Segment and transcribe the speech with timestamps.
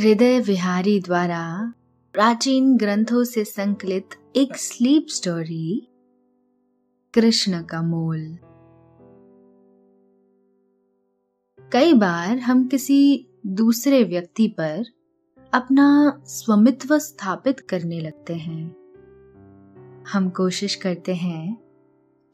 [0.00, 1.74] हृदय विहारी द्वारा
[2.12, 5.88] प्राचीन ग्रंथों से संकलित एक स्लीप स्टोरी
[7.14, 8.38] कृष्ण का मोल।
[11.72, 14.84] कई बार हम किसी दूसरे व्यक्ति पर
[15.52, 18.76] अपना स्वामित्व स्थापित करने लगते हैं।
[20.12, 21.56] हम कोशिश करते हैं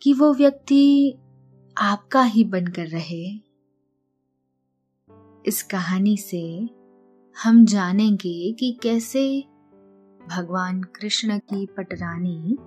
[0.03, 1.15] कि वो व्यक्ति
[1.79, 3.33] आपका ही बनकर रहे।
[5.47, 6.78] इस कहानी से
[7.43, 9.45] हम जानेंगे कि कैसे
[10.29, 12.59] भगवान कृष्ण की पटरानी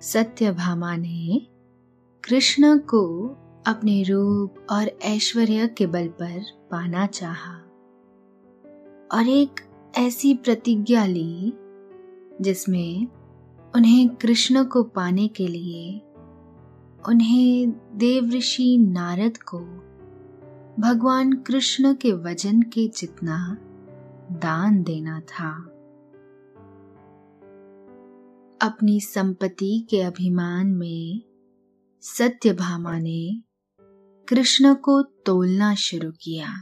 [0.00, 1.46] सत्यभामा ने
[2.24, 3.28] कृष्ण को
[3.66, 7.54] अपने रूप और ऐश्वर्य के बल पर पाना चाहा।
[9.12, 9.50] और एक
[9.98, 11.52] ऐसी प्रतिज्ञा ली,
[12.40, 13.06] जिसमें
[13.74, 16.02] उन्हें कृष्ण को पाने के लिए
[17.08, 19.58] उन्हें देवऋषि नारद को
[20.80, 23.56] भगवान कृष्ण के वज़न के जितना
[24.32, 25.70] दान देना था।
[28.62, 31.22] अपनी संपत्ति के अभिमान में
[32.00, 33.42] सत्यभामा ने
[34.28, 36.54] कृष्ण को तोलना शुरू किया।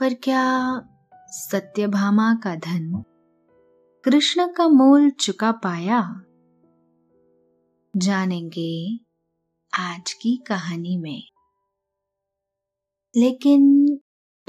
[0.00, 0.80] पर क्या
[1.26, 3.04] सत्यभामा का धन
[4.04, 6.24] कृष्ण का मोल चुका पाया?
[7.96, 8.98] जानेंगे
[9.78, 11.22] आज की कहानी में।
[13.16, 13.86] लेकिन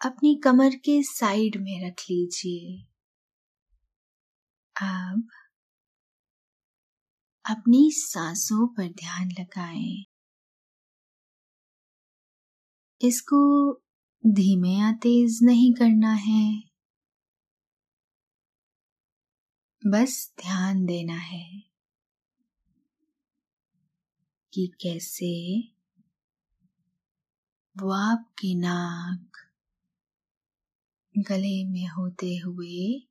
[0.00, 2.84] अपनी कमर के साइड में रख लीजिए
[4.76, 5.28] अब
[7.44, 10.04] अपनी सांसों पर ध्यान लगाएँ।
[13.00, 13.40] इसको
[14.24, 16.62] धीमे या तेज नहीं करना है
[19.82, 21.62] बस ध्यान देना है
[24.52, 25.34] कि कैसे
[27.76, 29.47] वो आपकी नाक
[31.22, 33.08] गले में होते हुए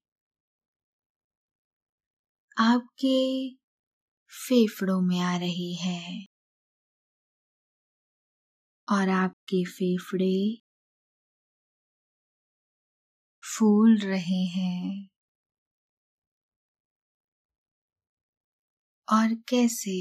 [2.58, 3.50] आपके
[4.32, 6.26] फेफड़ों में आ रही है।
[8.90, 10.62] और आपके फेफड़े
[13.44, 15.08] फूल रहे हैं।
[19.08, 19.98] और कैसे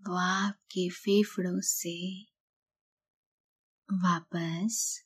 [0.00, 2.26] वो आपके फेफड़ों से
[3.88, 5.05] वापस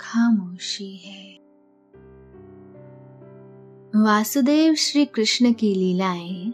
[0.00, 1.34] खामोशी है।
[3.96, 6.52] वासुदेव श्री कृष्ण की लीलाएँ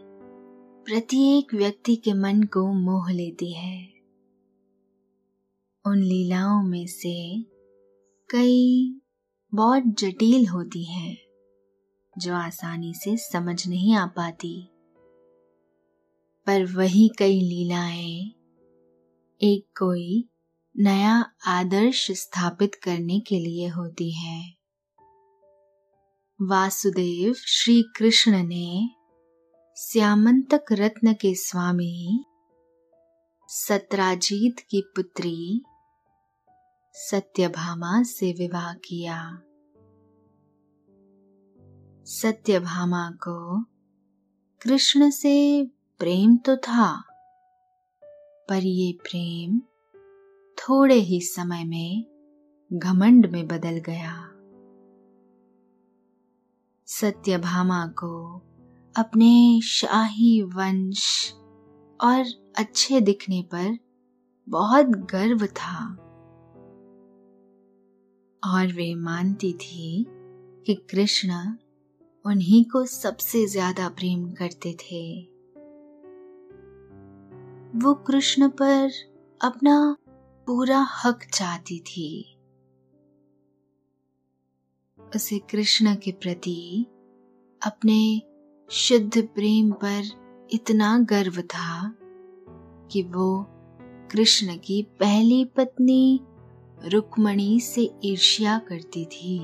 [0.87, 3.89] प्रत्येक व्यक्ति के मन को मोह लेती है।
[5.87, 7.43] उन लीलाओं में से
[8.31, 8.95] कई
[9.55, 11.17] बहुत जटिल होती हैं,
[12.19, 14.69] जो आसानी से समझ नहीं आ पाती।
[16.47, 18.33] पर वही कई लीलाएँ,
[19.43, 20.29] एक कोई
[20.77, 21.15] नया
[21.47, 24.41] आदर्श स्थापित करने के लिए होती है।
[26.41, 28.89] वासुदेव श्री कृष्ण ने
[29.77, 32.25] श्यामंतक रत्न के स्वामी
[33.49, 35.63] सत्राजीत की पुत्री
[36.95, 39.19] सत्यभामा से विवाह किया।
[42.07, 43.63] सत्यभामा को
[44.61, 45.65] कृष्ण से
[46.01, 46.91] प्रेम तो था,
[48.49, 49.61] पर ये प्रेम
[50.59, 52.05] थोड़े ही समय में
[52.73, 54.15] घमंड में बदल गया।
[56.89, 58.43] सत्यभामा को
[58.97, 61.33] अपने शाही वंश
[62.01, 62.25] और
[62.59, 63.79] अच्छे दिखने पर
[64.49, 65.87] बहुत गर्व था।
[68.43, 70.07] और वे मानती थी
[70.67, 71.31] कि कृष्ण
[72.25, 75.23] उन्हीं को सबसे ज़्यादा प्रेम करते थे।
[77.79, 78.91] वो कृष्ण पर
[79.41, 79.97] अपना
[80.47, 82.37] पूरा हक चाहती थी।
[85.15, 86.87] उसे कृष्ण के प्रति
[87.67, 88.23] अपने
[88.71, 90.03] शुद्ध प्रेम पर
[90.51, 91.97] इतना गर्व था
[92.91, 93.47] कि वो
[94.11, 96.21] कृष्ण की पहली पत्नी
[96.85, 99.39] रुक्मणी से ईर्ष्या करती थी।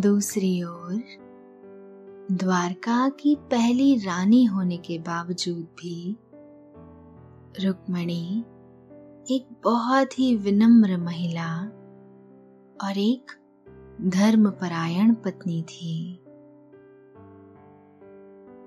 [0.00, 1.02] दूसरी ओर,
[2.32, 6.16] द्वारका की पहली रानी होने के बावजूद भी
[7.60, 8.38] रुक्मणी,
[9.36, 11.58] एक बहुत ही विनम्र महिला
[12.86, 13.32] और एक
[14.00, 16.16] धर्मपरायण पत्नी थी।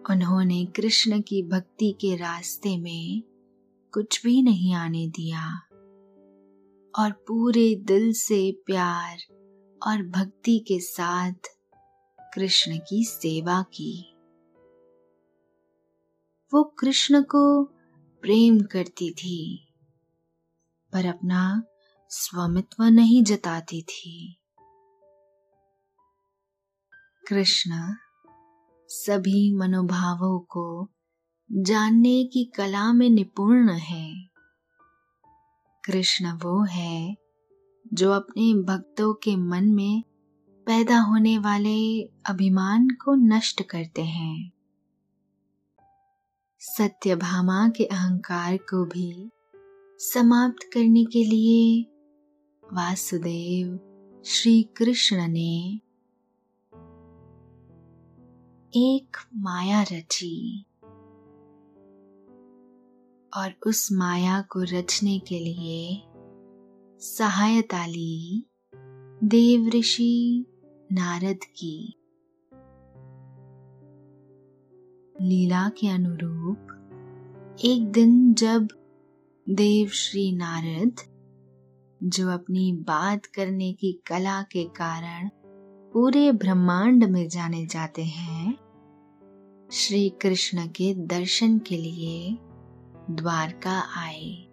[0.09, 3.23] उन्होंने कृष्ण की भक्ति के रास्ते में
[3.93, 5.59] कुछ भी नहीं आने दिया
[6.99, 9.17] और पूरे दिल से प्यार
[9.87, 11.33] और भक्ति के साथ
[12.33, 14.15] कृष्ण की सेवा की।
[16.53, 17.74] वो कृष्ण को
[18.21, 19.67] प्रेम करती थी,
[20.93, 21.63] पर अपना
[22.09, 24.37] स्वामित्व नहीं जताती थी।
[27.27, 27.95] कृष्ण
[28.87, 30.89] सभी मनोभावों को
[31.51, 34.29] जानने की कला में निपुण है।
[35.85, 37.17] कृष्ण वो है
[37.93, 40.03] जो अपने भक्तों के मन में
[40.65, 44.54] पैदा होने वाले अभिमान को नष्ट करते हैं।
[46.67, 49.31] सत्यभामा के अहंकार को भी
[49.99, 51.81] समाप्त करने के लिए
[52.73, 53.79] वासुदेव
[54.25, 55.81] श्री कृष्ण ने
[58.77, 60.65] एक माया रची
[63.37, 66.03] और उस माया को रचने के लिए
[66.99, 68.45] सहायता ली
[69.23, 70.45] देव ऋषि
[70.91, 72.01] नारद की।
[75.21, 76.57] लीला के अनुरूप,
[77.65, 78.67] एक दिन जब
[79.49, 80.95] देव श्री नारद,
[82.03, 85.29] जो अपनी बात करने की कला के कारण
[85.93, 88.57] पूरे ब्रह्मांड में जाने जाते हैं,
[89.71, 92.37] श्री कृष्ण के दर्शन के लिए
[93.11, 94.47] द्वारका आए।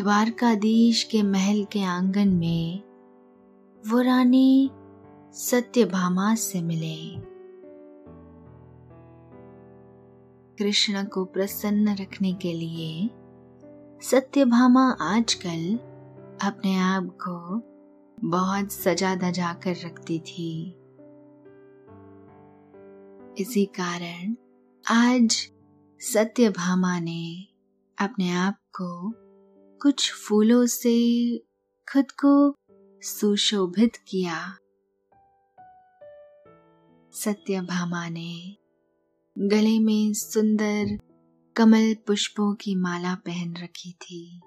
[0.00, 2.82] द्वारकाधीश के महल के आँगन में
[3.86, 4.70] वो रानी
[5.34, 7.20] सत्यभामा से मिले
[10.58, 13.10] कृष्ण को प्रसन्न रखने के लिए
[14.02, 15.76] सत्यभामा आजकल
[16.48, 17.62] अपने आप को
[18.28, 20.68] बहुत सजा दजा कर रखती थी।
[23.38, 24.34] इसी कारण
[24.90, 25.50] आज
[26.00, 27.48] सत्यभामा ने
[27.98, 29.12] अपने आप को
[29.82, 31.38] कुछ फूलों से
[31.92, 32.56] खुद को
[33.02, 34.56] सुशोभित किया।
[37.14, 38.56] सत्यभामा ने
[39.38, 40.98] गले में सुंदर
[41.56, 44.40] कमल पुष्पों की माला पहन रखी थी।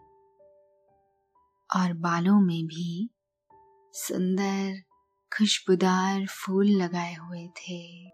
[1.75, 3.09] और बालों में भी
[3.93, 4.81] सुंदर
[5.37, 8.09] खुशबूदार फूल लगाए हुए थे।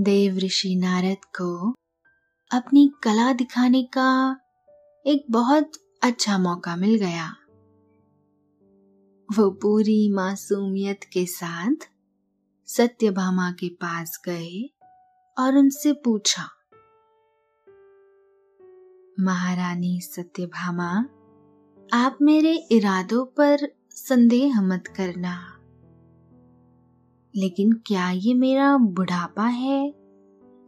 [0.00, 1.72] देव ऋषि नारद को
[2.52, 4.40] अपनी कला दिखाने का
[5.06, 7.36] एक बहुत अच्छा मौका मिल गया।
[9.28, 11.86] वो पूरी मासूमियत के साथ
[12.68, 14.70] सत्यभामा के पास गए
[15.36, 16.42] और उनसे पूछा,
[19.20, 20.90] महारानी सत्यभामा,
[21.88, 25.36] आप मेरे इरादों पर संदेह मत करना।
[27.34, 29.94] लेकिन क्या ये मेरा बुढ़ापा है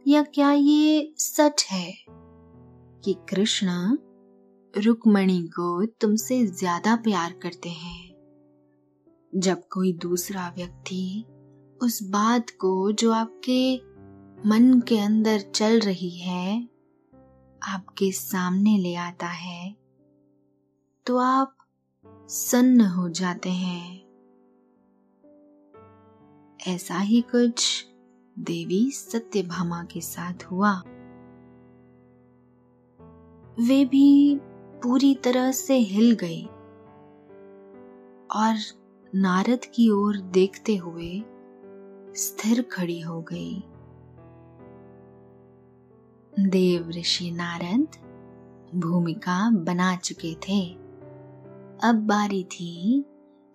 [0.05, 1.91] या क्या ये सच है
[3.03, 3.97] कि कृष्ण
[4.73, 8.10] रुक्मणी को तुमसे ज़्यादा प्यार करते हैं?
[9.33, 11.25] जब कोई दूसरा व्यक्ति
[11.81, 13.75] उस बात को जो आपके
[14.49, 16.69] मन के अंदर चल रही है,
[17.61, 19.75] आपके सामने ले आता है
[21.05, 21.55] तो आप
[22.29, 24.01] सन्न हो जाते हैं।
[26.67, 27.85] ऐसा ही कुछ
[28.39, 30.73] देवी सत्यभामा के साथ हुआ।
[33.59, 34.39] वे भी
[34.83, 36.45] पूरी तरह से हिल गई
[38.35, 38.55] और
[39.15, 41.23] नारद की ओर देखते हुए
[42.15, 43.63] स्थिर खड़ी हो गई।
[46.39, 47.87] देव ऋषि नारद
[48.75, 50.73] भूमिका बना चुके थे।
[51.83, 53.05] अब बारी थी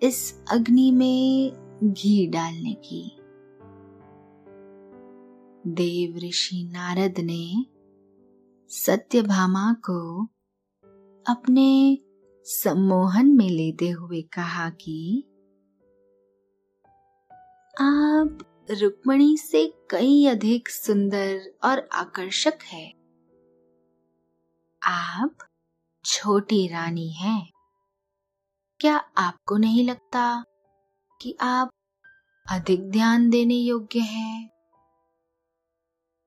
[0.03, 1.53] इस अग्नि में
[1.93, 3.17] घी डालने की।
[5.67, 7.67] देव ऋषि नारद ने
[8.69, 10.25] सत्यभामा को
[11.33, 11.99] अपने
[12.45, 15.25] सम्मोहन में लेते हुए कहा कि
[17.81, 18.39] आप
[18.71, 22.93] रुक्मणी से कई अधिक सुंदर और आकर्षक है।
[24.83, 25.39] आप
[26.05, 27.51] छोटी रानी हैं।
[28.81, 30.45] क्या आपको नहीं लगता
[31.23, 31.71] कि आप
[32.51, 34.51] अधिक ध्यान देने योग्य हैं?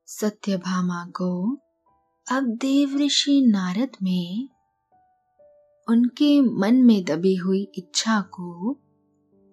[0.06, 1.58] सत्यभामा को
[2.32, 4.50] अब देव ऋषि नारद में
[5.88, 8.79] उनके मन में दबी हुई इच्छा को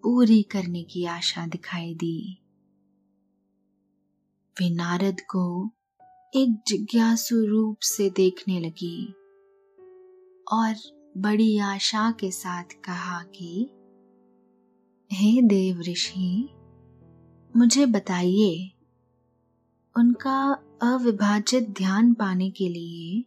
[0.07, 2.39] पूरी करने की आशा दिखाई दी।
[4.61, 5.71] वे नारद को
[6.35, 9.07] एक जिज्ञासु रूप से देखने लगी
[10.53, 10.75] और
[11.17, 13.71] बड़ी आशा के साथ कहा कि,
[15.13, 16.49] हे देव ऋषि,
[17.57, 18.73] मुझे बताइए,
[19.97, 23.25] उनका अविभाजित ध्यान पाने के लिए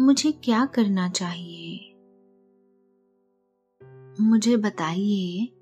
[0.00, 1.88] मुझे क्या करना चाहिए?
[4.20, 5.58] मुझे बताइए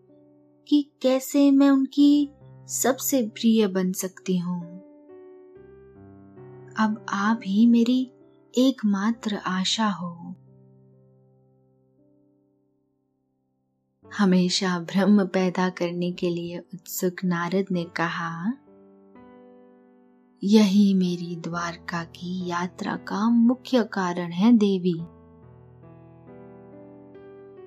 [0.70, 2.30] कि कैसे मैं उनकी
[2.66, 4.62] सबसे प्रिय बन सकती हूँ।
[6.78, 8.12] अब आप ही मेरी
[8.58, 10.34] एकमात्र आशा हो।
[14.18, 18.52] हमेशा भ्रम पैदा करने के लिए उत्सुक नारद ने कहा,
[20.44, 24.98] यही मेरी द्वारका की यात्रा का मुख्य कारण है देवी।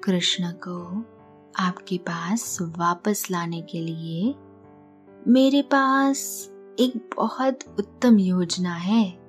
[0.02, 1.06] कृष्ण को
[1.60, 4.36] आपके पास वापस लाने के लिए
[5.28, 9.24] मेरे पास एक बहुत उत्तम योजना है।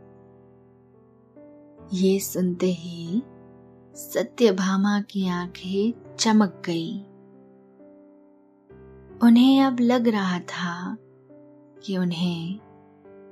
[1.93, 3.23] ये सुनते ही
[3.95, 7.00] सत्यभामा की आँखें चमक गई।
[9.23, 10.97] उन्हें अब लग रहा था
[11.85, 12.61] कि उन्हें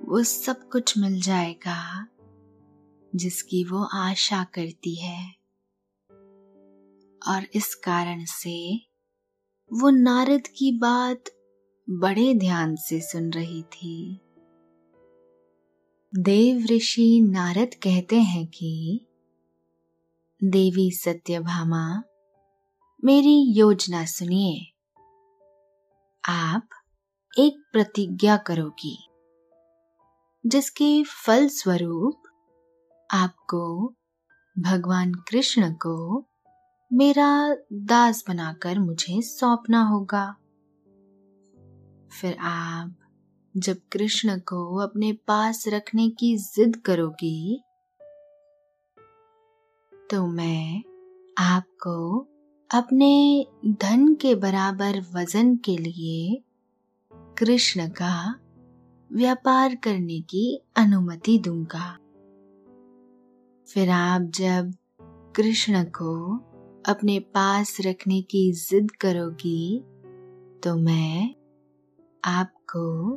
[0.09, 2.07] वो सब कुछ मिल जाएगा
[3.17, 5.42] जिसकी वो आशा करती है।
[7.29, 8.77] और इस कारण से
[9.73, 11.25] वो नारद की बात
[11.91, 14.21] बड़े ध्यान से सुन रही थी।
[16.19, 19.01] देव ऋषि नारद कहते हैं कि,
[20.45, 22.03] देवी सत्यभामा,
[23.05, 24.73] मेरी योजना सुनिए।
[26.29, 26.69] आप
[27.39, 29.09] एक प्रतिज्ञा करोगी,
[30.47, 32.23] जिसके फल स्वरूप
[33.11, 33.95] आपको
[34.59, 36.27] भगवान कृष्ण को
[36.93, 40.37] मेरा दास बनाकर मुझे सौंपना होगा।
[42.21, 42.95] फिर आप
[43.57, 47.63] जब कृष्ण को अपने पास रखने की जिद करोगी
[50.11, 50.83] तो मैं
[51.39, 52.19] आपको
[52.71, 56.43] अपने धन के बराबर वज़न के लिए
[57.39, 58.41] कृष्ण का
[59.13, 61.99] व्यापार करने की अनुमति दूँगा।
[63.69, 64.75] फिर आप जब
[65.37, 66.13] कृष्ण को
[66.87, 69.79] अपने पास रखने की जिद करोगी
[70.63, 71.35] तो मैं
[72.25, 73.13] आपको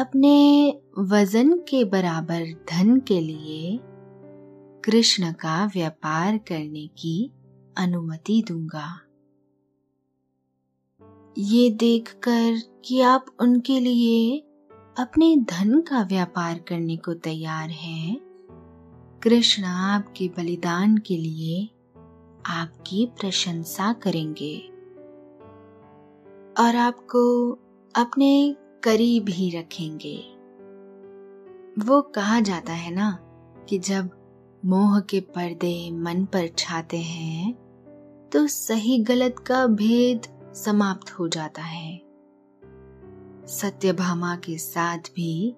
[0.00, 3.80] अपने वज़न के बराबर धन के लिए
[4.84, 7.30] कृष्ण का व्यापार करने की
[7.78, 9.00] अनुमति दूँगा।
[11.38, 14.38] ये देखकर कि आप उनके लिए
[14.98, 18.16] अपने धन का व्यापार करने को तैयार हैं,
[19.22, 21.68] कृष्ण आपके बलिदान के लिए
[22.46, 24.58] आपकी प्रशंसा करेंगे।
[26.62, 27.52] और आपको
[27.94, 30.16] अपने करीब ही रखेंगे।
[31.86, 33.18] वो कहा जाता है ना
[33.68, 34.10] कि जब
[34.64, 37.52] मोह के पर्दे मन पर छाते हैं
[38.32, 40.22] तो सही गलत का भेद
[40.54, 41.98] समाप्त हो जाता है।
[43.46, 45.56] सत्यभामा के साथ भी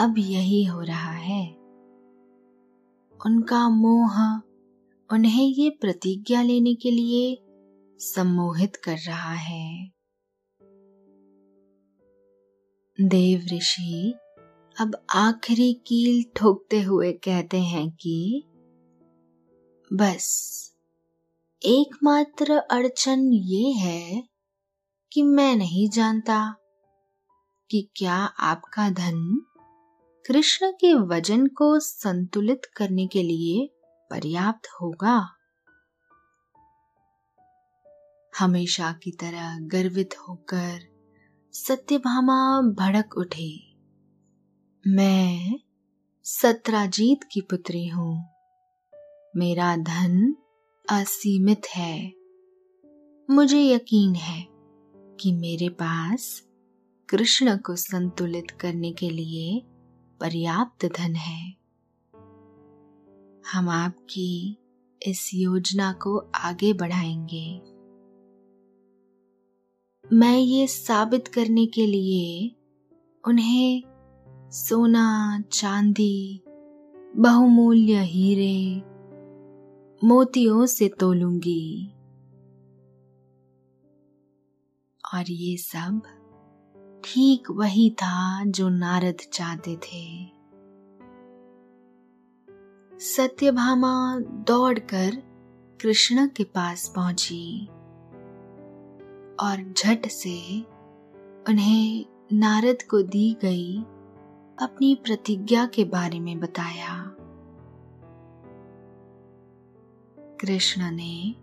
[0.00, 1.56] अब यही हो रहा है।
[3.26, 4.40] उनका मोह
[5.12, 7.38] उन्हें ये प्रतिज्ञा लेने के लिए
[7.98, 9.90] सम्मोहित कर रहा है।
[13.00, 14.14] देव ऋषि,
[14.80, 18.44] अब आखिरी कील ठोकते हुए कहते हैं कि,
[19.92, 20.26] बस,
[21.64, 24.28] एकमात्र अड़चन ये है
[25.12, 26.54] कि मैं नहीं जानता
[27.70, 29.42] कि क्या आपका धन
[30.26, 33.70] कृष्ण के वज़न को संतुलित करने के लिए
[34.10, 35.28] पर्याप्त होगा।
[38.38, 40.94] हमेशा की तरह गर्वित होकर
[41.52, 43.74] सत्यभामा भड़क उठे।
[44.86, 45.60] मैं
[46.24, 48.30] सत्राजीत की पुत्री हूँ।
[49.36, 50.36] मेरा धन
[50.90, 52.12] असीमित है।
[53.30, 54.46] मुझे यकीन है
[55.20, 56.42] कि मेरे पास
[57.08, 59.62] कृष्ण को संतुलित करने के लिए
[60.20, 61.63] पर्याप्त धन है।
[63.52, 64.58] हम आपकी
[65.06, 67.60] इस योजना को आगे बढ़ाएँगे।
[70.12, 72.56] मैं ये साबित करने के लिए
[73.28, 73.82] उन्हें
[74.50, 76.40] सोना, चांदी,
[77.16, 78.82] बहुमूल्य हीरे,
[80.06, 81.88] मोतियों से तोलूँगी।
[85.14, 86.02] और ये सब
[87.04, 90.33] ठीक वही था जो नारद चाहते थे।
[93.04, 95.16] सत्यभामा दौड़कर
[95.80, 97.66] कृष्ण के पास पहुँची
[99.40, 100.60] और झट से
[101.48, 103.78] उन्हें नारद को दी गई
[104.62, 107.14] अपनी प्रतिज्ञा के बारे में बताया।
[110.40, 111.34] कृष्ण ने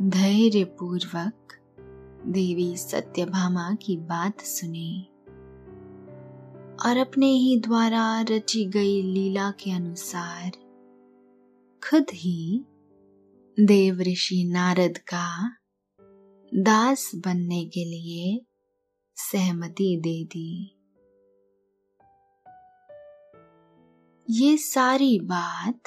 [0.00, 1.58] धैर्य पूर्वक
[2.26, 5.08] देवी सत्यभामा की बात सुनी
[6.86, 10.50] और अपने ही द्वारा रची गई लीला के अनुसार
[11.84, 12.64] खुद ही
[13.60, 15.56] देव ऋषि नारद का
[16.54, 18.46] दास बनने के लिए
[19.16, 20.76] सहमति दे दी।
[24.30, 25.80] ये सारी बात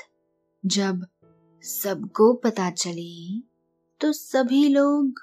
[0.66, 1.06] जब
[1.64, 3.44] सबको पता चली
[4.02, 5.20] तो सभी लोग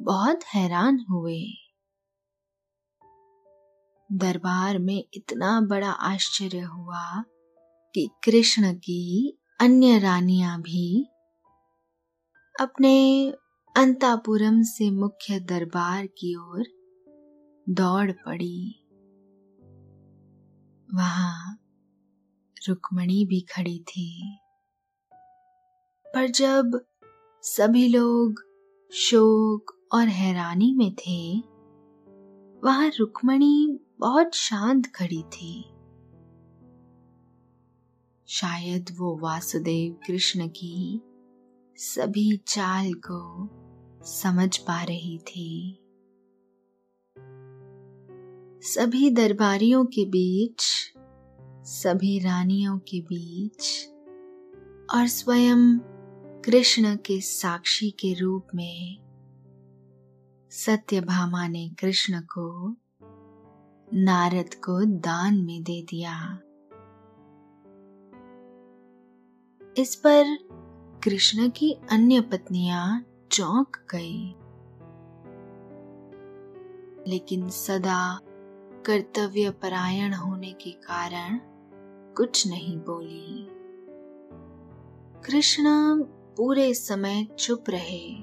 [0.00, 1.42] बहुत हैरान हुए।
[4.12, 7.22] दरबार में इतना बड़ा आश्चर्य हुआ
[7.94, 11.08] कि कृष्ण की अन्य रानियाँ भी
[12.60, 13.30] अपने
[13.76, 16.64] अंतापुरम से मुख्य दरबार की ओर
[17.68, 18.86] दौड़ पड़ी।
[20.94, 21.58] वहाँ
[22.68, 24.38] रुक्मणी भी खड़ी थी।
[26.14, 26.84] पर जब
[27.42, 28.44] सभी लोग
[28.92, 31.38] शोक और हैरानी में थे,
[32.64, 35.75] वहाँ रुक्मणी बहुत शांत खड़ी थी।
[38.28, 41.00] शायद वो वासुदेव कृष्ण की
[41.76, 43.48] सभी चाल को
[44.04, 45.78] समझ पा रही थी।
[48.62, 50.62] सभी दरबारियों के बीच,
[51.68, 53.88] सभी रानियों के बीच
[54.94, 55.78] और स्वयं
[56.42, 58.98] कृष्ण के साक्षी के रूप में
[60.50, 62.76] सत्यभामा ने कृष्ण को
[63.94, 66.38] नारद को दान में दे दिया।
[69.78, 70.24] इस पर
[71.04, 74.34] कृष्ण की अन्य पत्नियाँ चौंक गई।
[77.10, 78.20] लेकिन सदा
[78.86, 81.40] कर्तव्य परायण होने के कारण
[82.14, 83.48] कुछ नहीं बोली।
[85.20, 85.64] कृष्ण
[86.36, 88.16] पूरे समय चुप रहे।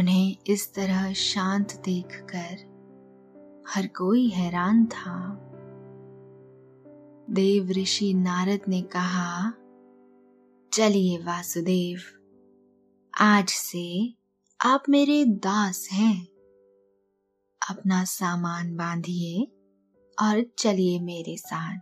[0.00, 2.78] उन्हें इस तरह शांत देखकर
[3.68, 5.44] हर कोई हैरान था।
[7.30, 9.50] देव ऋषि नारद ने कहा,
[10.72, 12.00] चलिए वासुदेव,
[13.18, 14.14] आज से
[14.60, 16.24] आप मेरे दास हैं।
[17.70, 19.44] अपना सामान बांधिए
[20.22, 21.80] और चलिए मेरे साथ।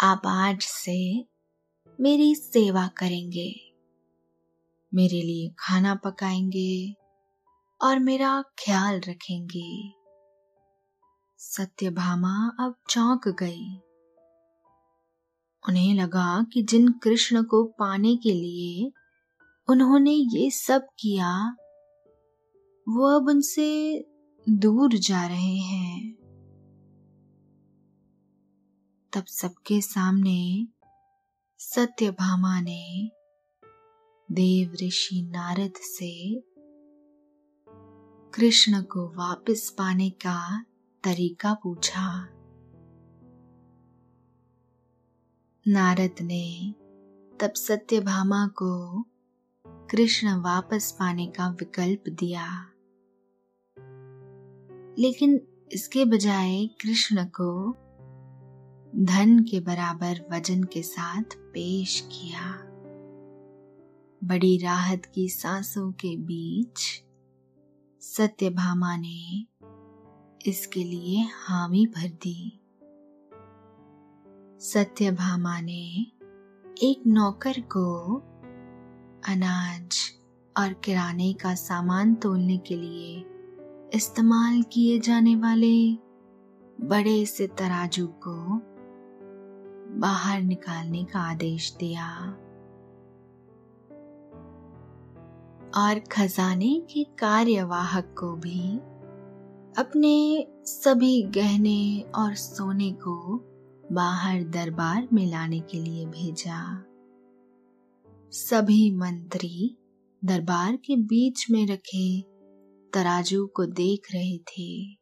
[0.00, 1.28] आप आज से
[2.00, 3.74] मेरी सेवा करेंगे,
[4.94, 6.94] मेरे लिए खाना पकाएँगे
[7.80, 10.05] और मेरा ख्याल रखेंगे।
[11.48, 13.76] सत्यभामा अब चौंक गई।
[15.68, 18.92] उन्हें लगा कि जिन कृष्ण को पाने के लिए
[19.68, 21.56] उन्होंने ये सब किया,
[22.88, 23.98] वो अब उनसे
[24.48, 26.14] दूर जा रहे हैं।
[29.12, 30.68] तब सबके सामने
[31.58, 33.10] सत्यभामा ने
[34.32, 36.40] देव ऋषि नारद से
[38.34, 40.65] कृष्ण को वापस पाने का
[41.06, 42.24] तरीका पूछा।
[45.68, 46.74] नारद ने
[47.40, 49.02] तब सत्यभामा को
[49.66, 52.62] कृष्ण वापस पाने का विकल्प दिया।
[54.98, 55.40] लेकिन
[55.72, 57.72] इसके बजाय कृष्ण को
[59.04, 62.52] धन के बराबर वज़न के साथ पेश किया।
[64.24, 67.02] बड़ी राहत की सांसों के बीच
[68.00, 69.46] सत्यभामा ने
[70.46, 72.60] इसके लिए हामी भर दी।
[74.60, 76.06] सत्यभामा ने
[76.82, 78.16] एक नौकर को
[79.28, 79.96] अनाज
[80.58, 83.24] और किराने का सामान तोलने के लिए
[83.94, 85.92] इस्तेमाल किए जाने वाले
[86.80, 88.62] बड़े से तराजू को
[90.00, 92.30] बाहर निकालने का आदेश दिया।
[95.76, 98.80] और खजाने के कार्यवाहक को भी
[99.78, 103.38] अपने सभी गहने और सोने को
[103.94, 106.84] बाहर दरबार में लाने के लिए भेजा।
[108.30, 109.76] सभी मंत्री
[110.24, 112.22] दरबार के बीच में रखे
[112.92, 114.94] तराजू को देख रहे थे।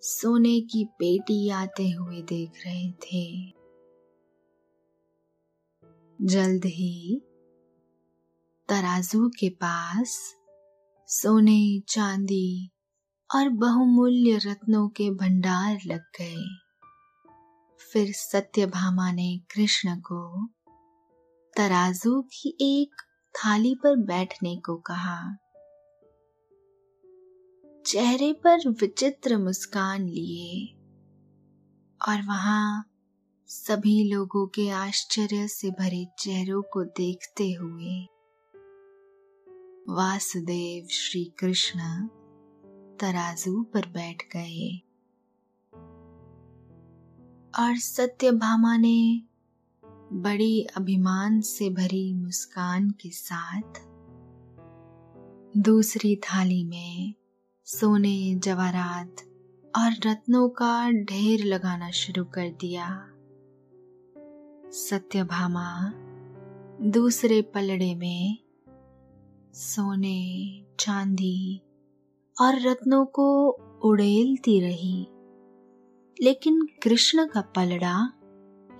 [0.00, 3.50] सोने की पेटी आते हुए देख रहे थे।
[6.22, 7.22] जल्द ही
[8.68, 10.41] तराजू के पास
[11.14, 12.70] सोने, चांदी
[13.34, 16.44] और बहुमूल्य रत्नों के भंडार लग गए।
[17.92, 20.46] फिर सत्यभामा ने कृष्ण को
[21.56, 23.02] तराजू की एक
[23.34, 25.36] थाली पर बैठने को कहा।
[27.86, 30.66] चेहरे पर विचित्र मुस्कान लिए
[32.08, 32.90] और वहाँ
[33.46, 38.06] सभी लोगों के आश्चर्य से भरे चेहरों को देखते हुए
[39.88, 42.06] वासुदेव श्री कृष्ण
[43.00, 44.80] तराजू पर बैठ गए।
[47.58, 49.22] और सत्यभामा ने
[50.12, 53.72] बड़ी अभिमान से भरी मुस्कान के साथ
[55.56, 57.14] दूसरी थाली में
[57.64, 59.16] सोने जवारात
[59.78, 63.08] और रत्नों का ढेर लगाना शुरू कर दिया।
[64.70, 65.92] सत्यभामा
[66.82, 68.41] दूसरे पलड़े में
[69.54, 71.62] सोने, चांदी
[72.40, 73.50] और रत्नों को
[73.84, 75.06] उड़ेलती रही।
[76.22, 78.12] लेकिन कृष्ण का पलड़ा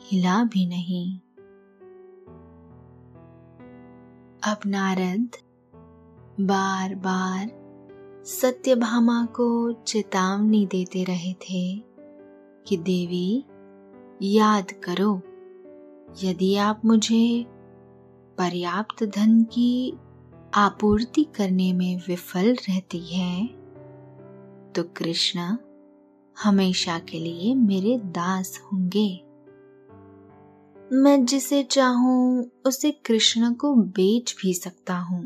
[0.03, 1.19] हिला भी नहीं।
[4.53, 5.31] अब नारद
[6.41, 7.51] बार बार
[8.25, 11.79] सत्यभामा को चेतावनी देते रहे थे
[12.67, 13.45] कि, देवी,
[14.23, 15.23] याद करो,
[16.23, 17.47] यदि आप मुझे
[18.39, 19.99] पर्याप्त धन की
[20.55, 23.47] आपूर्ति करने में विफल रहती है
[24.73, 25.57] तो कृष्ण
[26.37, 29.09] हमेशा के लिए मेरे दास होंगे।
[30.93, 35.25] मैं जिसे चाहूँ, उसे कृष्ण को बेच भी सकता हूँ।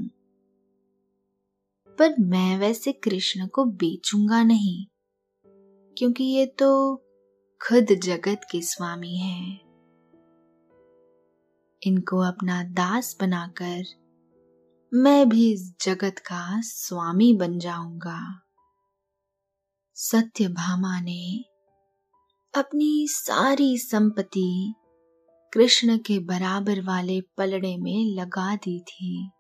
[1.99, 4.87] पर मैं वैसे कृष्ण को बेचूँगा नहीं,
[5.97, 6.97] क्योंकि ये तो
[7.61, 9.61] खुद जगत के स्वामी हैं।
[11.83, 13.85] इनको अपना दास बनाकर
[14.99, 18.41] मैं भी इस जगत का स्वामी बन जाऊँगा।
[19.95, 21.45] सत्य भामा ने
[22.55, 24.75] अपनी सारी संपत्ति
[25.53, 29.31] कृष्ण के बराबर वाले पलड़े में लगा दी थी।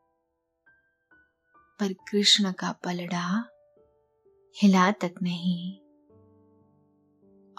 [1.80, 3.48] पर कृष्ण का पलड़ा
[4.62, 5.76] हिला तक नहीं।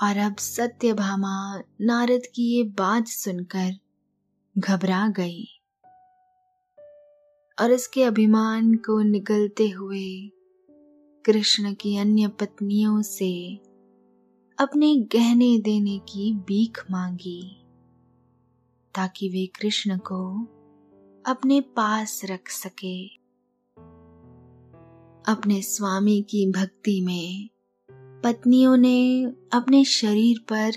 [0.04, 3.72] और अब सत्यभामा नारद की ये बात सुनकर
[4.58, 5.57] घबरा गई।
[7.62, 10.32] और इसके अभिमान को निगलते हुए
[11.26, 13.56] कृष्ण की अन्य पत्नियों से
[14.60, 17.66] अपने गहने देने की भीख मांगी,
[18.96, 20.40] ताकि वे कृष्ण को
[21.26, 23.08] अपने पास रख सके।
[25.32, 27.50] अपने स्वामी की भक्ति में
[28.24, 30.72] पत्नियों ने अपने शरीर पर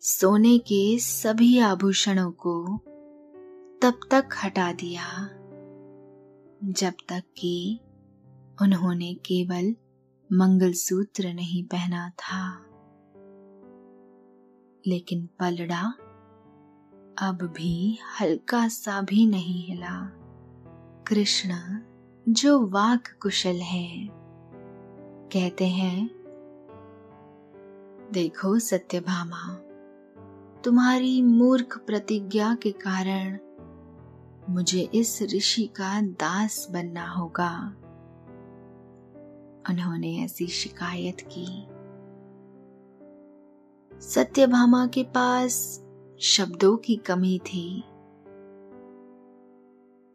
[0.00, 2.78] सोने के सभी आभूषणों को
[3.82, 5.38] तब तक हटा दिया।
[6.64, 7.80] जब तक कि
[8.62, 9.76] उन्होंने केवल
[10.32, 12.58] मंगलसूत्र नहीं पहना था।
[14.86, 15.82] लेकिन पलड़ा
[17.18, 20.10] अब भी हल्का सा भी नहीं हिला।
[21.06, 21.80] कृष्ण,
[22.28, 24.08] जो वाक कुशल है,
[25.32, 26.10] कहते हैं,
[28.12, 29.56] देखो सत्यभामा,
[30.60, 33.38] तुम्हारी मूर्ख प्रतिज्ञा के कारण
[34.50, 37.76] मुझे इस ऋषि का दास बनना होगा।
[39.70, 41.66] उन्होंने ऐसी शिकायत की।
[44.00, 45.84] सत्यभामा के पास
[46.20, 47.84] शब्दों की कमी थी।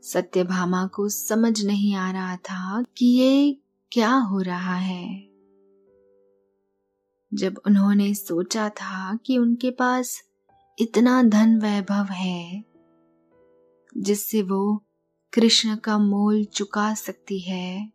[0.04, 3.62] सत्यभामा को समझ नहीं आ रहा था कि ये
[3.92, 5.28] क्या हो रहा है।
[7.34, 10.24] जब उन्होंने सोचा था कि उनके पास
[10.80, 12.64] इतना धन वैभव है
[14.00, 14.84] जिससे वो
[15.34, 17.92] कृष्ण का मोल चुका सकती है।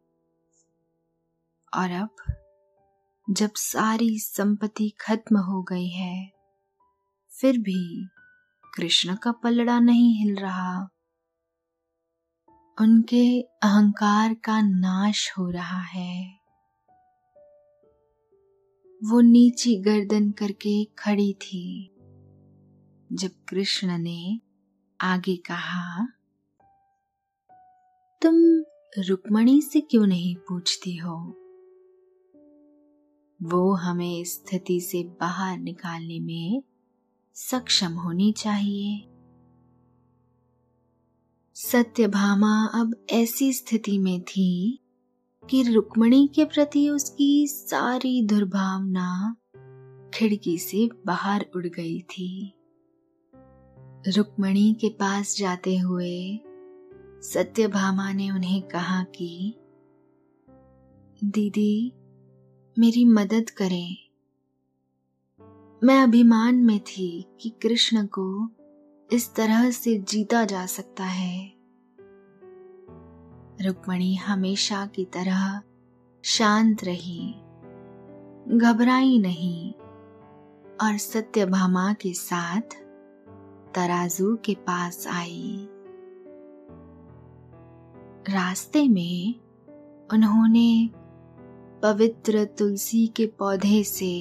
[1.76, 2.16] और अब,
[3.30, 6.32] जब सारी संपत्ति खत्म हो गई है,
[7.40, 8.08] फिर भी
[8.74, 10.88] कृष्ण का पलड़ा नहीं हिल रहा।
[12.80, 16.42] उनके अहंकार का नाश हो रहा है।
[19.04, 21.94] वो नीची गर्दन करके खड़ी थी,
[23.12, 24.40] जब कृष्ण ने
[25.02, 26.06] आगे कहा,
[28.22, 28.34] तुम
[28.98, 31.16] रुक्मणी से क्यों नहीं पूछती हो?
[33.42, 36.62] वो हमें स्थिति से बाहर निकालने में
[37.34, 39.08] सक्षम होनी चाहिए।
[41.54, 44.80] सत्यभामा अब ऐसी स्थिति में थी
[45.50, 49.36] कि रुक्मणी के प्रति उसकी सारी दुर्भावना
[50.14, 52.58] खिड़की से बाहर उड़ गई थी।
[54.08, 56.40] रुक्मणी के पास जाते हुए
[57.22, 59.54] सत्यभामा ने उन्हें कहा कि,
[61.24, 61.92] दीदी,
[62.78, 63.96] मेरी मदद करें।
[65.84, 68.50] मैं अभिमान में थी कि कृष्ण को
[69.12, 71.52] इस तरह से जीता जा सकता है।
[73.60, 75.62] रुक्मणी हमेशा की तरह
[76.24, 77.32] शांत रही,
[78.58, 79.72] घबराई नहीं
[80.80, 82.81] और सत्यभामा के साथ
[83.74, 85.68] तराजू के पास आई।
[88.30, 89.34] रास्ते में
[90.12, 90.90] उन्होंने
[91.82, 94.12] पवित्र तुलसी के पौधे से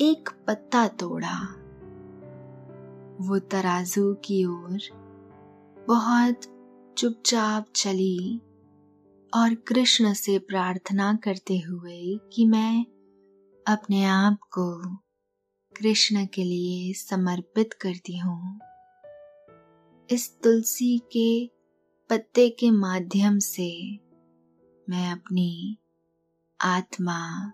[0.00, 1.38] एक पत्ता तोड़ा।
[3.20, 4.78] वो तराजू की ओर
[5.88, 6.40] बहुत
[6.98, 8.40] चुपचाप चली
[9.34, 12.84] और कृष्ण से प्रार्थना करते हुए कि मैं
[13.66, 14.96] अपने आप को
[15.76, 18.60] कृष्ण के लिए समर्पित करती हूँ।
[20.10, 21.46] इस तुलसी के
[22.10, 23.94] पत्ते के माध्यम से
[24.90, 25.78] मैं अपनी
[26.60, 27.52] आत्मा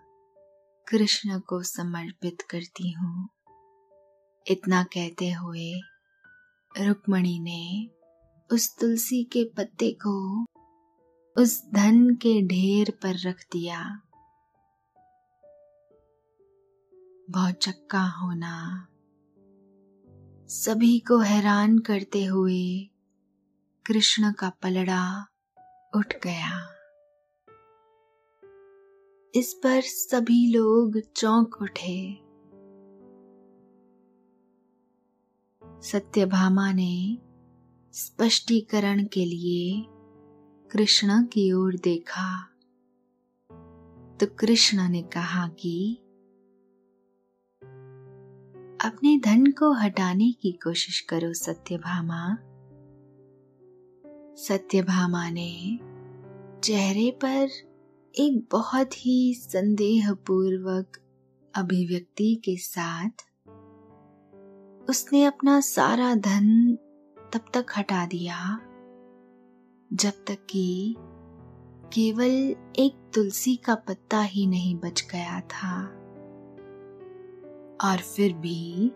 [0.87, 3.29] कृष्ण को समर्पित करती हूँ।
[4.47, 5.73] इतना कहते हुए
[6.79, 7.89] रुक्मणी ने
[8.55, 10.43] उस तुलसी के पत्ते को
[11.37, 14.01] उस धन के ढेर पर रख दिया।
[17.29, 18.87] बहुत चक्का होना।
[20.47, 22.89] सभी को हैरान करते हुए
[23.85, 25.27] कृष्ण का पलड़ा
[25.95, 26.67] उठ गया।
[29.35, 32.13] इस पर सभी लोग चौंक उठे।
[35.89, 37.17] सत्यभामा ने
[37.93, 39.85] स्पष्टीकरण के लिए
[40.71, 42.43] कृष्ण की ओर देखा।
[44.17, 45.97] तो कृष्ण ने कहा कि
[48.81, 52.37] अपने धन को हटाने की कोशिश करो, सत्यभामा।
[54.35, 55.79] सत्यभामा ने
[56.63, 57.49] चेहरे पर
[58.15, 60.97] एक बहुत ही संदेहपूर्वक
[61.55, 63.09] अभिव्यक्ति के साथ
[64.89, 66.77] उसने अपना सारा धन
[67.33, 68.59] तब तक हटा दिया,
[69.93, 70.95] जब तक कि
[71.93, 75.98] केवल एक तुलसी का पत्ता ही नहीं बच गया था।
[77.83, 78.91] और फिर भी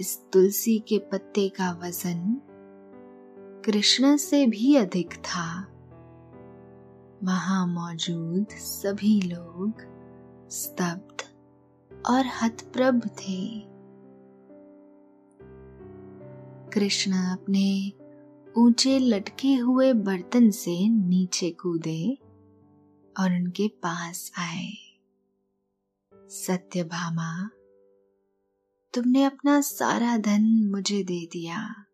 [0.00, 2.40] इस तुलसी के पत्ते का वज़न
[3.64, 5.66] कृष्ण से भी अधिक था।
[7.24, 9.82] वहाँ मौजूद सभी लोग
[10.50, 11.24] स्तब्ध
[12.06, 13.60] और हतप्रभ थे।
[16.70, 17.92] कृष्ण अपने
[18.56, 22.18] ऊँचे लटके हुए बर्तन से नीचे कूदे
[23.20, 24.72] और उनके पास आए।
[26.30, 27.50] सत्यभामा
[28.94, 31.84] तुमने अपना सारा धन मुझे दे दिया।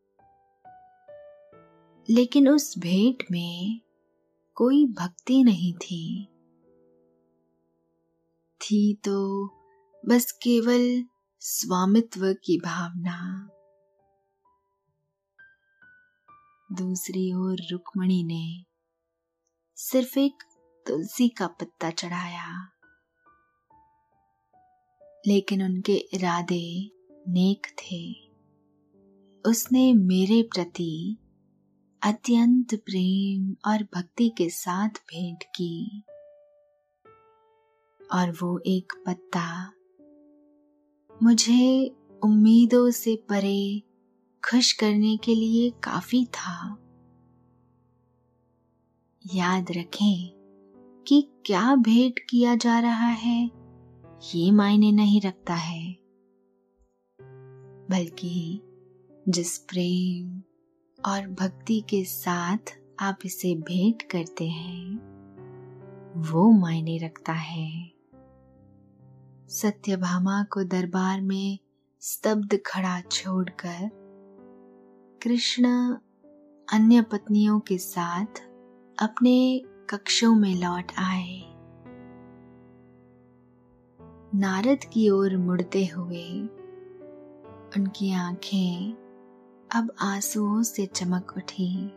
[2.10, 3.80] लेकिन उस भेंट में
[4.54, 6.24] कोई भक्ति नहीं थी।
[8.60, 9.48] थी तो
[10.08, 11.04] बस केवल
[11.40, 13.48] स्वामित्व की भावना।
[16.72, 18.64] दूसरी ओर रुक्मणी ने
[19.76, 20.42] सिर्फ़ एक
[20.86, 22.75] तुलसी का पत्ता चढ़ाया।
[25.26, 26.90] लेकिन उनके इरादे
[27.28, 28.26] नेक थे।
[29.50, 31.16] उसने मेरे प्रति
[32.02, 36.02] अत्यंत प्रेम और भक्ति के साथ भेंट की।
[38.12, 39.72] और वो एक पत्ता
[41.22, 43.82] मुझे उम्मीदों से परे
[44.50, 46.78] खुश करने के लिए काफ़ी था।
[49.34, 50.30] याद रखें
[51.06, 53.65] कि क्या भेंट किया जा रहा है?
[54.34, 55.96] ये मायने नहीं रखता है।
[57.90, 58.60] बल्कि
[59.28, 60.42] जिस प्रेम
[61.04, 64.94] और भक्ति के साथ आप इसे भेंट करते हैं,
[66.16, 67.92] वो मायने रखता है।
[69.48, 71.58] सत्यभामा को दरबार में
[72.00, 73.90] स्तब्ध खड़ा छोड़कर
[75.22, 75.96] कृष्ण
[76.72, 78.42] अन्य पत्नियों के साथ
[78.98, 81.55] अपने कक्षों में लौट आए।
[84.36, 86.40] नारद की ओर मुड़ते हुए,
[87.76, 88.94] उनकी आँखें
[89.74, 91.88] अब आंसुओं से चमक उठी।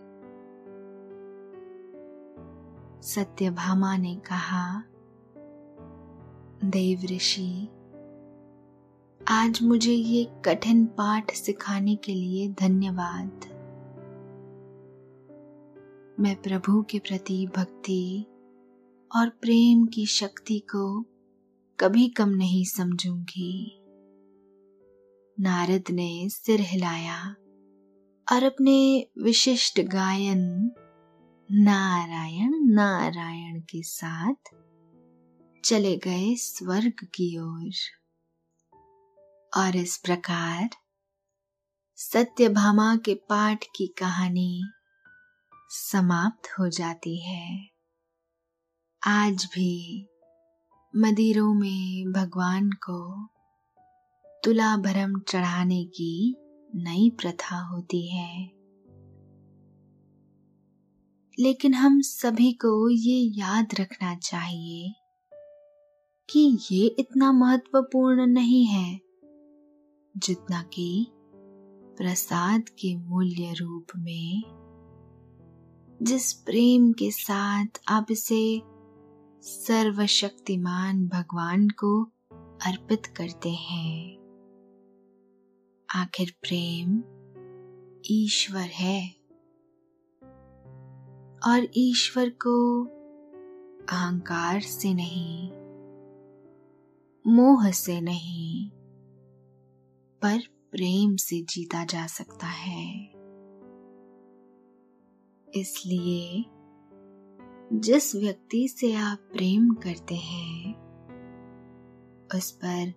[3.07, 4.83] सत्यभामा ने कहा,
[6.65, 7.69] देव ऋषि,
[9.27, 13.31] आज मुझे ये कठिन पाठ सिखाने के लिए धन्यवाद।
[16.19, 18.25] मैं प्रभु के प्रति भक्ति
[19.15, 21.05] और प्रेम की शक्ति को
[21.79, 23.79] कभी कम नहीं समझूँगी।
[25.39, 27.31] नारद ने सिर हिलाया
[28.31, 30.71] और अपने विशिष्ट गायन
[31.51, 34.35] नारायण नारायण के साथ
[35.65, 37.71] चले गए स्वर्ग की ओर।
[39.57, 40.69] और, इस प्रकार
[41.95, 44.63] सत्यभामा के पाठ की कहानी
[45.69, 47.69] समाप्त हो जाती है।
[49.07, 50.08] आज भी
[50.95, 53.27] मंदिरों में भगवान को
[54.43, 56.35] तुला भरम चढ़ाने की
[56.75, 58.45] नई प्रथा होती है।
[61.39, 64.93] लेकिन हम सभी को ये याद रखना चाहिए
[66.29, 68.99] कि ये इतना महत्वपूर्ण नहीं है,
[70.17, 71.07] जितना कि
[71.97, 74.43] प्रसाद के मूल्य रूप में।
[76.01, 78.61] जिस प्रेम के साथ आप इसे
[79.41, 82.03] सर्वशक्तिमान भगवान को
[82.65, 84.19] अर्पित करते हैं।
[85.95, 87.03] आखिर प्रेम
[88.05, 89.15] ईश्वर है।
[91.47, 92.83] और ईश्वर को
[93.89, 95.49] अहंकार से नहीं,
[97.33, 98.69] मोह से नहीं,
[100.21, 100.39] पर
[100.71, 103.05] प्रेम से जीता जा सकता है।
[105.55, 106.45] इसलिए
[107.73, 110.75] जिस व्यक्ति से आप प्रेम करते हैं
[112.35, 112.93] उस पर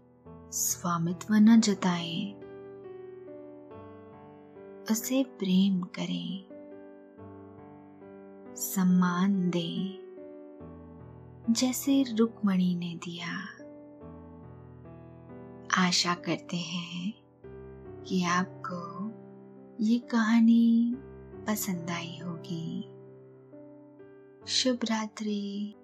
[0.53, 2.35] स्वामित्व न जताएँ,
[4.91, 6.45] उसे प्रेम करें।
[8.57, 9.99] सम्मान दें।
[11.51, 13.47] जैसे रुक्मणी ने दिया।
[15.87, 17.15] आशा करते हैं
[18.03, 19.13] कि आपको
[19.85, 20.97] ये कहानी
[21.47, 22.92] पसंद आई होगी।
[24.49, 25.75] शुभ रात्रि।